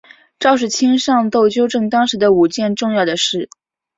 [0.39, 3.49] 赵世卿上奏纠正当时的五件重要的事。